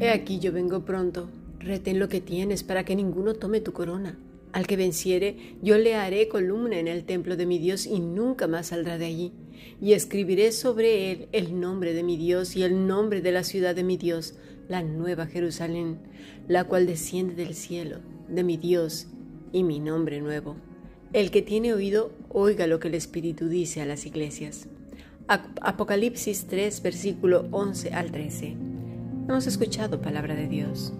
[0.00, 1.28] He aquí yo vengo pronto,
[1.58, 4.16] retén lo que tienes para que ninguno tome tu corona.
[4.52, 8.46] Al que venciere, yo le haré columna en el templo de mi Dios y nunca
[8.46, 9.32] más saldrá de allí.
[9.80, 13.74] Y escribiré sobre él el nombre de mi Dios y el nombre de la ciudad
[13.74, 14.34] de mi Dios,
[14.68, 15.98] la nueva Jerusalén,
[16.46, 19.08] la cual desciende del cielo, de mi Dios
[19.52, 20.54] y mi nombre nuevo.
[21.12, 24.68] El que tiene oído, oiga lo que el Espíritu dice a las iglesias.
[25.26, 28.67] Apocalipsis 3, versículo 11 al 13.
[29.28, 30.94] Hemos escuchado palabra de Dios.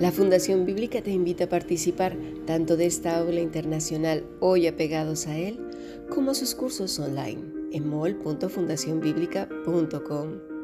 [0.00, 5.36] La Fundación Bíblica te invita a participar tanto de esta aula internacional hoy apegados a
[5.36, 5.60] él,
[6.08, 10.54] como a sus cursos online en mol.fundacionbiblica.com.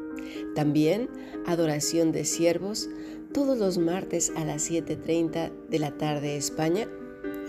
[0.55, 1.07] También
[1.45, 2.89] Adoración de Siervos
[3.33, 6.87] todos los martes a las 7.30 de la tarde España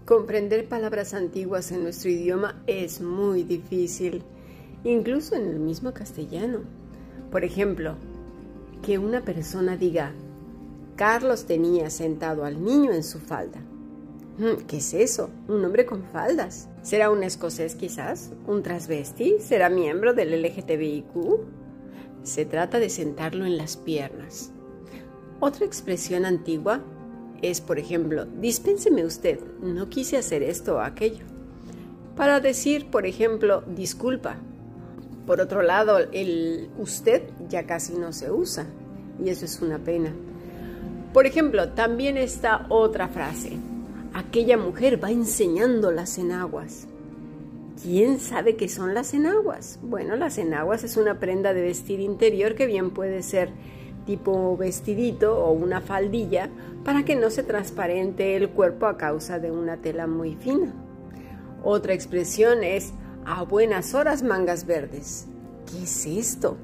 [0.05, 4.23] Comprender palabras antiguas en nuestro idioma es muy difícil,
[4.85, 6.61] incluso en el mismo castellano.
[7.31, 7.97] Por ejemplo,
[8.83, 10.13] que una persona diga,
[10.97, 13.61] Carlos tenía sentado al niño en su falda.
[14.39, 15.31] Mm, ¿Qué es eso?
[15.49, 16.69] ¿Un hombre con faldas?
[16.83, 18.31] ¿Será un escocés quizás?
[18.47, 19.37] ¿Un transvesti?
[19.41, 21.41] ¿Será miembro del LGTBIQ?
[22.23, 24.51] Se trata de sentarlo en las piernas.
[25.41, 26.81] Otra expresión antigua
[27.43, 31.25] es, por ejemplo, dispénseme usted, no quise hacer esto o aquello.
[32.17, 34.37] Para decir, por ejemplo, disculpa.
[35.27, 38.67] Por otro lado, el usted ya casi no se usa
[39.23, 40.13] y eso es una pena.
[41.13, 43.59] Por ejemplo, también está otra frase
[44.15, 46.87] aquella mujer va enseñando las enaguas.
[47.83, 49.81] ¿Quién sabe qué son las enaguas?
[49.83, 53.51] Bueno, las enaguas es una prenda de vestir interior que bien puede ser
[54.07, 56.49] tipo vestidito o una faldilla
[56.85, 60.73] para que no se transparente el cuerpo a causa de una tela muy fina.
[61.65, 62.93] Otra expresión es
[63.27, 65.27] a buenas horas mangas verdes.
[65.71, 66.57] ¿Qué es esto?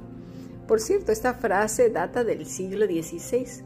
[0.67, 3.65] Por cierto, esta frase data del siglo XVI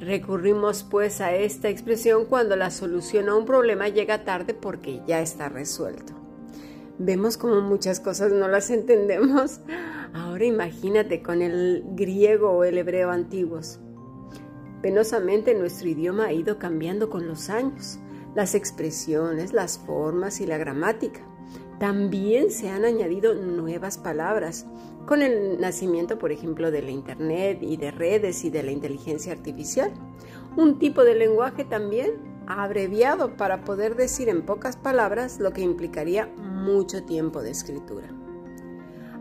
[0.00, 5.22] Recurrimos pues a esta expresión cuando la solución a un problema llega tarde porque ya
[5.22, 6.12] está resuelto.
[6.98, 9.60] Vemos como muchas cosas no las entendemos.
[10.12, 13.80] Ahora imagínate con el griego o el hebreo antiguos.
[14.82, 17.98] Penosamente nuestro idioma ha ido cambiando con los años,
[18.36, 21.22] las expresiones, las formas y la gramática.
[21.80, 24.66] También se han añadido nuevas palabras
[25.06, 29.32] con el nacimiento, por ejemplo, de la Internet y de redes y de la inteligencia
[29.32, 29.90] artificial.
[30.54, 32.12] Un tipo de lenguaje también
[32.46, 38.08] abreviado para poder decir en pocas palabras lo que implicaría mucho tiempo de escritura.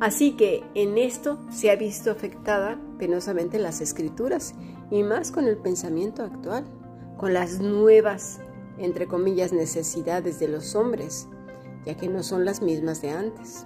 [0.01, 4.55] Así que en esto se ha visto afectada penosamente las escrituras
[4.91, 6.65] y más con el pensamiento actual,
[7.17, 8.41] con las nuevas,
[8.77, 11.27] entre comillas, necesidades de los hombres,
[11.85, 13.65] ya que no son las mismas de antes.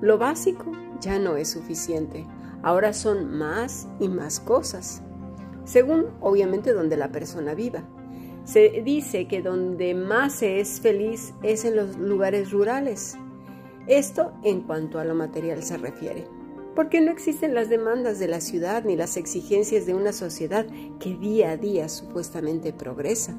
[0.00, 2.26] Lo básico ya no es suficiente,
[2.62, 5.02] ahora son más y más cosas,
[5.64, 7.84] según obviamente donde la persona viva.
[8.44, 13.16] Se dice que donde más se es feliz es en los lugares rurales.
[13.86, 16.26] Esto en cuanto a lo material se refiere,
[16.74, 20.66] porque no existen las demandas de la ciudad ni las exigencias de una sociedad
[21.00, 23.36] que día a día supuestamente progresa.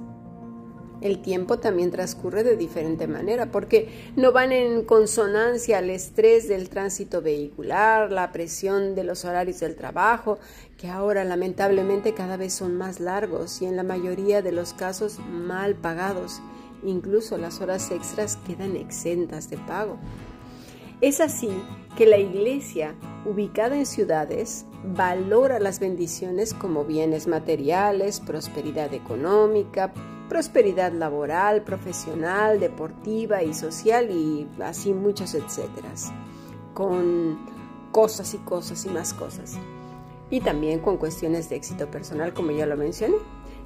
[0.99, 6.69] El tiempo también transcurre de diferente manera porque no van en consonancia al estrés del
[6.69, 10.39] tránsito vehicular, la presión de los horarios del trabajo,
[10.77, 15.19] que ahora lamentablemente cada vez son más largos y en la mayoría de los casos
[15.19, 16.41] mal pagados.
[16.83, 19.97] Incluso las horas extras quedan exentas de pago.
[20.99, 21.49] Es así
[21.95, 22.95] que la Iglesia,
[23.25, 29.93] ubicada en ciudades, valora las bendiciones como bienes materiales, prosperidad económica,
[30.29, 36.11] prosperidad laboral, profesional, deportiva y social y así muchos etcéteras,
[36.73, 37.37] con
[37.91, 39.57] cosas y cosas y más cosas.
[40.29, 43.15] Y también con cuestiones de éxito personal, como ya lo mencioné.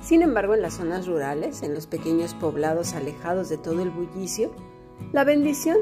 [0.01, 4.51] Sin embargo, en las zonas rurales, en los pequeños poblados alejados de todo el bullicio,
[5.11, 5.77] la bendición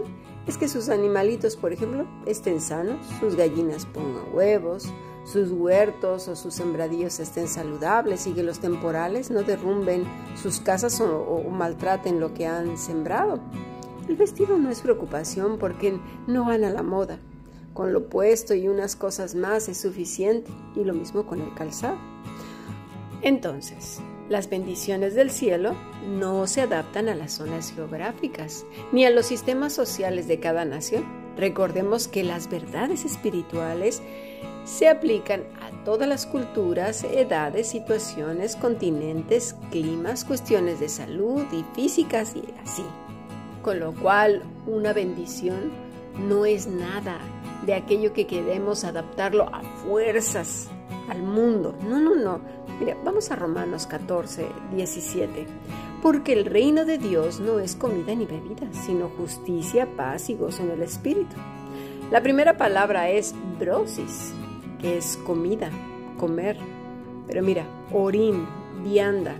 [0.47, 4.91] es que sus animalitos, por ejemplo, estén sanos, sus gallinas pongan huevos,
[5.31, 10.05] sus huertos o sus sembradíos estén saludables y que los temporales no derrumben
[10.41, 13.39] sus casas o, maltraten lo que han sembrado.
[14.07, 17.19] El vestido no es preocupación porque no van a la moda,
[17.73, 21.97] Con lo puesto y unas cosas más es suficiente, y lo mismo con el calzado.
[23.21, 23.99] Entonces,
[24.29, 25.75] las bendiciones del cielo
[26.07, 31.05] no se adaptan a las zonas geográficas ni a los sistemas sociales de cada nación.
[31.37, 34.01] Recordemos que las verdades espirituales
[34.69, 42.35] se aplican a todas las culturas, edades, situaciones, continentes, climas, cuestiones de salud y físicas
[42.35, 42.83] y así.
[43.63, 45.71] Con lo cual, una bendición
[46.19, 47.17] no es nada
[47.65, 50.67] de aquello que queremos adaptarlo a fuerzas
[51.09, 51.75] al mundo.
[51.81, 52.39] No, no, no.
[52.79, 54.45] Mira, vamos a Romanos 14,
[54.75, 55.47] 17.
[56.03, 60.61] Porque el reino de Dios no es comida ni bebida, sino justicia, paz y gozo
[60.61, 61.35] en el Espíritu.
[62.11, 64.33] La primera palabra es brosis,
[64.81, 65.69] que es comida,
[66.17, 66.57] comer.
[67.27, 68.45] Pero mira, orim,
[68.83, 69.35] vianda,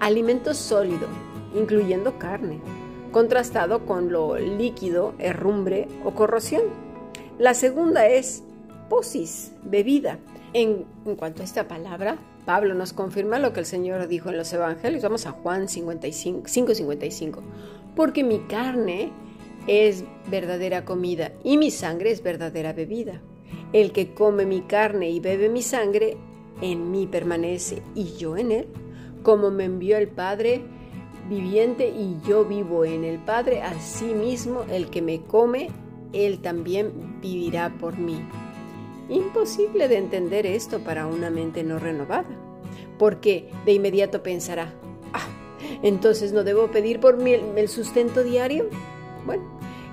[0.00, 1.08] alimento sólido,
[1.54, 2.60] incluyendo carne,
[3.12, 6.62] contrastado con lo líquido, herrumbre o corrosión.
[7.38, 8.42] La segunda es
[8.88, 10.18] posis, bebida.
[10.54, 12.16] En, en cuanto a esta palabra,
[12.48, 15.02] Pablo nos confirma lo que el Señor dijo en los Evangelios.
[15.02, 17.40] Vamos a Juan 55, 5:55.
[17.94, 19.12] Porque mi carne
[19.66, 23.20] es verdadera comida y mi sangre es verdadera bebida.
[23.72, 26.16] El que come mi carne y bebe mi sangre,
[26.60, 28.68] en mí permanece y yo en él.
[29.22, 30.62] Como me envió el Padre
[31.28, 35.68] viviente y yo vivo en el Padre, asimismo el que me come,
[36.12, 38.18] él también vivirá por mí.
[39.08, 42.28] Imposible de entender esto para una mente no renovada,
[42.98, 44.72] porque de inmediato pensará,
[45.12, 45.26] ah,
[45.82, 48.68] entonces no debo pedir por mí el sustento diario.
[49.26, 49.44] Bueno,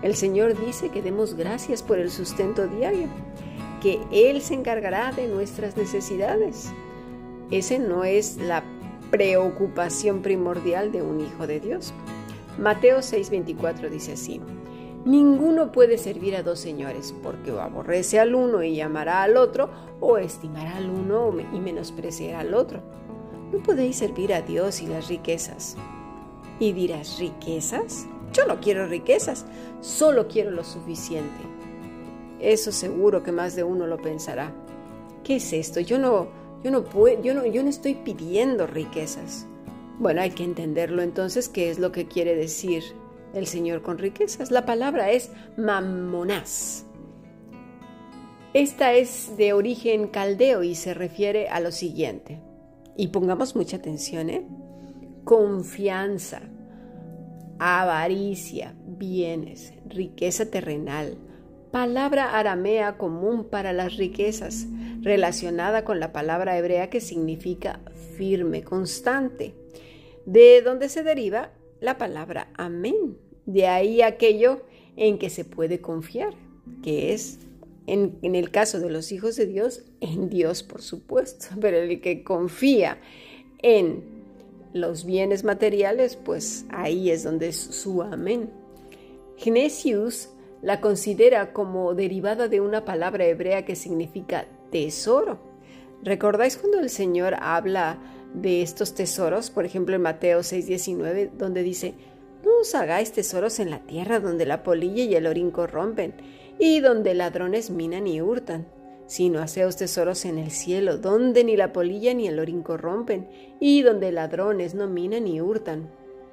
[0.01, 3.07] el Señor dice que demos gracias por el sustento diario,
[3.81, 6.72] que Él se encargará de nuestras necesidades.
[7.51, 8.63] Ese no es la
[9.12, 11.94] preocupación primordial de un hijo de Dios.
[12.57, 14.42] Mateo 6:24 dice así,
[15.06, 19.69] Ninguno puede servir a dos señores, porque o aborrece al uno y amará al otro,
[20.00, 22.81] o estimará al uno y menospreciará al otro.
[23.51, 25.77] No podéis servir a Dios y las riquezas.
[26.60, 28.07] Y dirás, ¿riquezas?
[28.33, 29.45] Yo no quiero riquezas,
[29.80, 31.44] solo quiero lo suficiente.
[32.45, 34.53] Eso seguro que más de uno lo pensará.
[35.24, 35.80] ¿Qué es esto?
[35.80, 36.27] Yo no,
[36.63, 39.47] yo no puedo, yo no, yo no estoy pidiendo riquezas.
[39.97, 42.83] Bueno, hay que entenderlo entonces qué es lo que quiere decir
[43.33, 44.51] el Señor con riquezas.
[44.51, 46.86] La palabra es mamonás.
[48.53, 52.44] Esta es de origen caldeo y se refiere a lo siguiente.
[52.95, 54.48] Y pongamos mucha atención, ¿eh?
[55.24, 56.44] Confianza,
[57.57, 61.18] avaricia, bienes, riqueza terrenal.
[61.75, 64.66] Palabra aramea común para las riquezas,
[65.01, 67.81] relacionada con la palabra hebrea que significa
[68.16, 69.54] firme, constante,
[70.25, 71.51] de donde se deriva
[71.81, 74.62] la palabra amén, de ahí aquello
[74.95, 76.33] en que se puede confiar,
[76.81, 77.39] que es,
[77.88, 82.24] en, el caso de los hijos de Dios, en Dios, por supuesto, pero el que
[82.24, 83.00] confía
[83.62, 84.01] en
[84.72, 88.50] los bienes materiales, pues ahí es donde es su amén.
[89.36, 90.30] Genesius
[90.65, 95.38] la considera como derivada de una palabra hebrea que significa tesoro.
[96.01, 98.00] ¿Recordáis cuando el Señor habla
[98.33, 99.51] de estos tesoros?
[99.51, 101.94] Por ejemplo, en Mateo 6:19, donde dice,
[102.44, 106.15] no os hagáis tesoros en la tierra donde la polilla y el orín corrompen,
[106.57, 108.65] y donde ladrones minan y hurtan,
[109.05, 113.29] sino haceos tesoros en el cielo, donde ni la polilla ni el orín corrompen,
[113.60, 115.91] y donde ladrones no minan ni hurtan.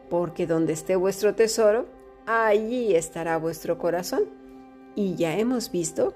[0.09, 1.85] Porque donde esté vuestro tesoro,
[2.27, 4.25] allí estará vuestro corazón.
[4.95, 6.15] Y ya hemos visto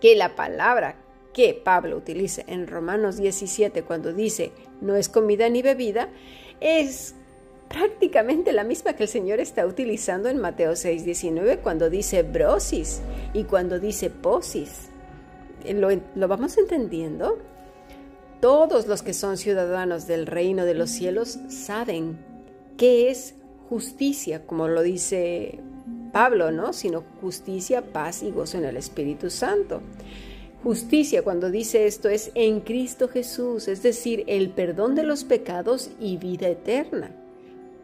[0.00, 0.96] que la palabra
[1.32, 6.08] que Pablo utiliza en Romanos 17 cuando dice no es comida ni bebida,
[6.60, 7.14] es
[7.68, 13.44] prácticamente la misma que el Señor está utilizando en Mateo 6:19 cuando dice brosis y
[13.44, 14.88] cuando dice posis.
[15.68, 17.38] ¿Lo, ¿Lo, vamos entendiendo?
[18.40, 22.18] Todos los que son ciudadanos del reino de los cielos saben
[22.76, 23.34] qué es
[23.68, 25.60] justicia, como lo dice
[26.12, 26.72] Pablo, ¿no?
[26.72, 29.80] Sino justicia, paz y gozo en el Espíritu Santo.
[30.62, 35.90] Justicia, cuando dice esto, es en Cristo Jesús, es decir, el perdón de los pecados
[36.00, 37.10] y vida eterna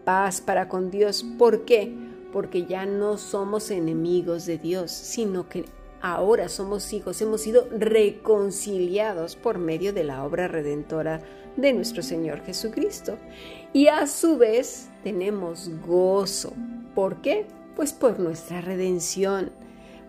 [0.04, 1.24] paz para con Dios.
[1.38, 1.92] ¿Por qué?
[2.32, 5.64] Porque ya no somos enemigos de Dios, sino que
[6.02, 11.20] ahora somos hijos, hemos sido reconciliados por medio de la obra redentora
[11.56, 13.16] de nuestro Señor Jesucristo.
[13.72, 16.52] Y a su vez tenemos gozo.
[16.94, 17.46] ¿Por qué?
[17.76, 19.50] Pues por nuestra redención,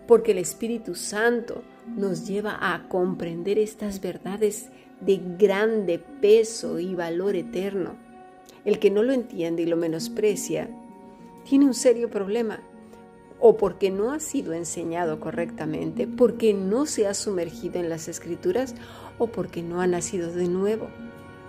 [0.06, 1.62] porque el Espíritu Santo
[1.96, 4.70] nos lleva a comprender estas verdades
[5.00, 7.96] de grande peso y valor eterno.
[8.64, 10.68] El que no lo entiende y lo menosprecia
[11.48, 12.60] tiene un serio problema.
[13.46, 18.74] O porque no ha sido enseñado correctamente, porque no se ha sumergido en las escrituras
[19.18, 20.88] o porque no ha nacido de nuevo.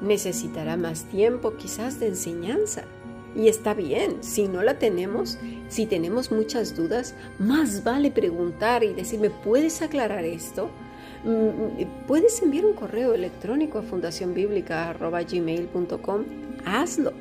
[0.02, 2.84] Necesitará más tiempo quizás de enseñanza.
[3.34, 5.38] Y está bien, si no la tenemos,
[5.70, 10.70] si tenemos muchas dudas, más vale preguntar y decirme, ¿puedes aclarar esto?
[11.24, 16.24] Mm, puedes enviar un correo electrónico a fundacionbiblica.gmail.com.
[16.66, 17.14] Hazlo.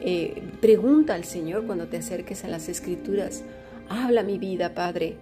[0.00, 3.44] Eh, pregunta al Señor cuando te acerques a las escrituras.
[3.92, 5.18] Habla mi vida, Padre.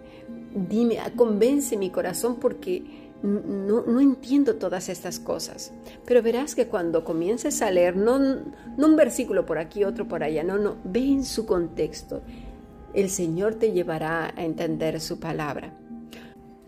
[0.54, 5.72] Dime, convence mi corazón porque no, entiendo todas estas cosas.
[6.06, 10.22] Pero verás que cuando comiences a leer, no, no un versículo por aquí, otro por
[10.22, 12.22] allá, no, no, ve en su contexto.
[12.94, 15.76] El Señor te llevará a entender su palabra.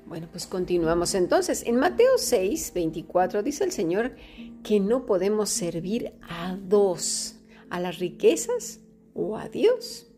[0.07, 1.63] Bueno, pues continuamos entonces.
[1.67, 4.17] En Mateo 6, 24 dice el Señor
[4.65, 7.37] que no podemos servir a dos,
[7.71, 8.81] a las riquezas
[9.15, 10.12] o a Dios.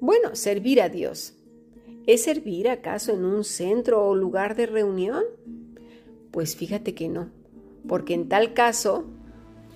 [0.00, 1.34] Bueno, servir a Dios.
[2.06, 5.22] ¿Es servir acaso en un centro o lugar de reunión?
[6.30, 7.28] Pues fíjate que no,
[7.86, 9.04] porque en tal caso,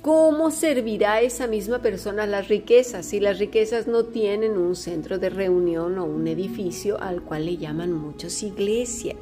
[0.01, 5.29] ¿cómo servirá esa misma persona las riquezas si las riquezas no tienen un centro de
[5.29, 9.17] reunión o un edificio al cual le llaman muchos iglesia?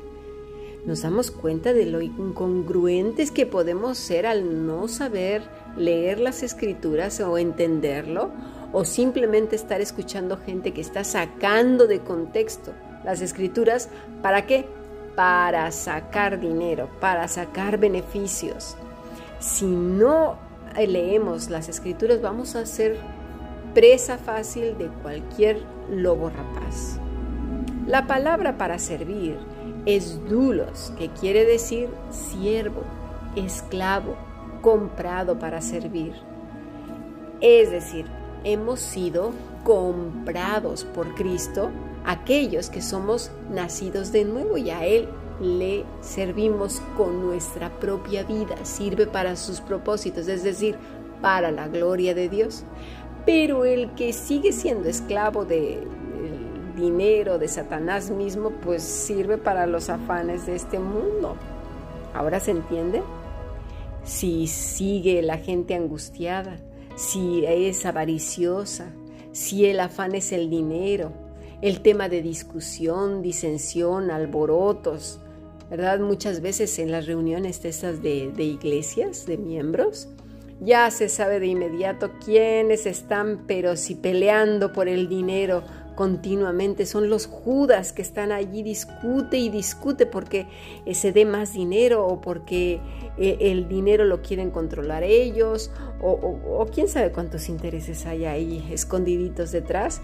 [0.87, 5.43] Nos damos cuenta de lo incongruentes que podemos ser al no saber
[5.77, 8.31] leer las escrituras o entenderlo
[8.73, 12.73] o simplemente estar escuchando gente que está sacando de contexto
[13.05, 13.89] las escrituras.
[14.23, 14.67] ¿Para qué?
[15.15, 18.77] Para sacar dinero, para sacar beneficios.
[19.39, 20.37] Si no
[20.77, 22.97] leemos las escrituras vamos a ser
[23.75, 26.99] presa fácil de cualquier lobo rapaz.
[27.87, 29.37] La palabra para servir
[29.87, 32.83] es dulos, que quiere decir siervo,
[33.35, 34.17] esclavo,
[34.61, 36.15] comprado para servir.
[37.41, 38.07] Es decir,
[38.45, 39.33] hemos sido
[39.65, 41.71] comprados por Cristo,
[42.05, 45.09] aquellos que somos nacidos de nuevo y a Él
[45.41, 50.77] le servimos con nuestra propia vida, sirve para sus propósitos, es decir,
[51.21, 52.65] para la gloria de Dios.
[53.25, 55.87] Pero el que sigue siendo esclavo de,
[56.77, 61.37] dinero de Satanás mismo, pues sirve para los afanes de este mundo.
[62.15, 63.03] ¿Ahora se entiende?
[64.05, 66.57] Si sigue la gente angustiada,
[66.97, 68.93] si es avariciosa,
[69.33, 71.13] si el afán es el dinero,
[71.63, 75.21] el tema de discusión, disensión, alborotos,
[75.71, 76.01] ¿verdad?
[76.01, 80.09] Muchas veces en las reuniones de estas de, de iglesias, de miembros,
[80.61, 86.87] ya se sabe de inmediato quiénes están, pero si peleando por el dinero continuamente.
[86.87, 90.47] Son los Judas que están allí, discute y discute porque
[90.87, 92.81] eh, se dé más dinero o porque
[93.19, 95.71] eh, el dinero lo quieren controlar ellos
[96.01, 100.01] o, quién sabe cuántos intereses hay ahí escondiditos detrás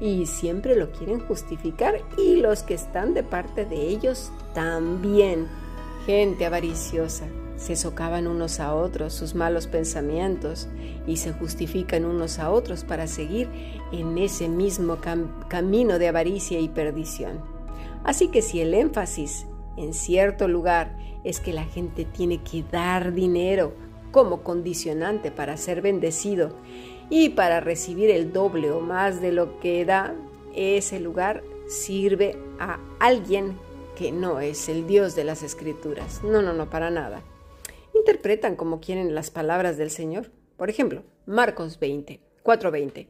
[0.00, 5.48] y siempre lo quieren justificar y los que están de parte de ellos también.
[6.06, 7.26] Gente avariciosa
[7.60, 10.66] se socavan unos a otros sus malos pensamientos
[11.06, 13.50] y se justifican unos a otros para seguir
[13.92, 14.98] en ese mismo
[15.48, 17.44] camino de avaricia y perdición.
[18.02, 23.12] Así que si el énfasis en cierto lugar es que la gente tiene que dar
[23.12, 23.74] dinero
[24.10, 26.56] como condicionante para ser bendecido
[27.10, 30.14] y para recibir el doble o más de lo que da,
[30.54, 33.58] ese lugar sirve a alguien
[33.96, 36.22] que no es el Dios de las Escrituras.
[36.24, 37.22] No, no, no, para nada
[38.00, 40.30] interpretan como quieren las palabras del Señor.
[40.56, 43.08] Por ejemplo, Marcos 20, 4:20.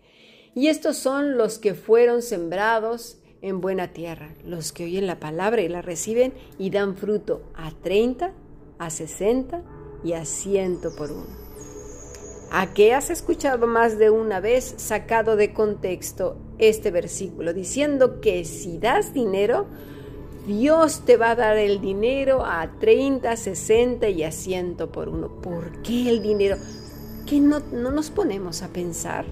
[0.55, 5.63] Y estos son los que fueron sembrados en buena tierra, los que oyen la palabra
[5.63, 8.33] y la reciben y dan fruto a 30,
[8.79, 9.63] a 60
[10.05, 11.41] y a 100 por uno.
[12.53, 18.45] ¿A qué has escuchado más de una vez sacado de contexto este versículo diciendo que
[18.45, 19.67] si das dinero,
[20.51, 25.29] Dios te va a dar el dinero a 30, 60 y a 100 por uno.
[25.29, 26.57] ¿Por qué el dinero?
[27.25, 29.27] ¿Qué no, no nos ponemos a pensar?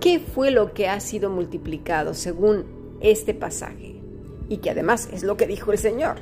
[0.00, 2.66] ¿Qué fue lo que ha sido multiplicado según
[3.00, 4.02] este pasaje?
[4.50, 6.16] Y que además es lo que dijo el Señor.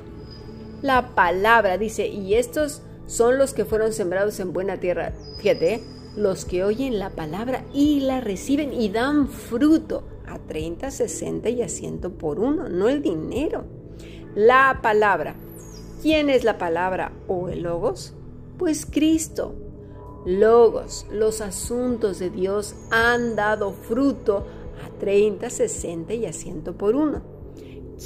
[0.82, 5.14] La palabra dice, y estos son los que fueron sembrados en buena tierra.
[5.38, 5.82] Fíjate,
[6.16, 11.62] los que oyen la palabra y la reciben y dan fruto a 30, 60 y
[11.62, 13.79] a 100 por uno, no el dinero.
[14.36, 15.34] La palabra.
[16.02, 18.14] ¿Quién es la palabra o el logos?
[18.58, 19.56] Pues Cristo.
[20.24, 24.46] Logos, los asuntos de Dios han dado fruto
[24.84, 27.22] a 30, 60 y a 100 por uno.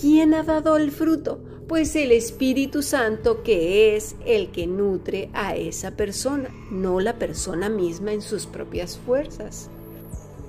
[0.00, 1.40] ¿Quién ha dado el fruto?
[1.68, 7.68] Pues el Espíritu Santo que es el que nutre a esa persona, no la persona
[7.68, 9.68] misma en sus propias fuerzas.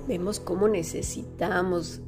[0.08, 2.00] Vemos cómo necesitamos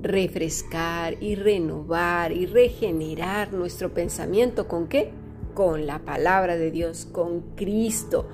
[0.00, 5.10] refrescar y renovar y regenerar nuestro pensamiento con qué?
[5.54, 8.28] Con la palabra de Dios, con Cristo,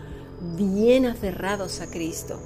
[0.57, 2.41] bien aferrados a Cristo.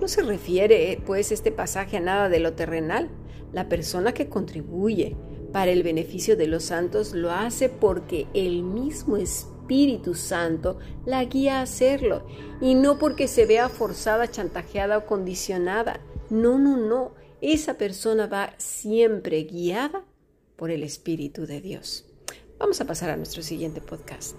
[0.00, 3.08] No se refiere, pues, este pasaje a nada de lo terrenal.
[3.52, 5.16] La persona que contribuye
[5.52, 11.58] para el beneficio de los santos lo hace porque el mismo Espíritu Santo la guía
[11.58, 12.24] a hacerlo
[12.60, 16.00] y no porque se vea forzada, chantajeada o condicionada.
[16.30, 17.12] No, no, no.
[17.42, 20.04] Esa persona va siempre guiada
[20.54, 22.06] por el Espíritu de Dios.
[22.56, 24.36] Vamos a pasar a nuestro siguiente podcast.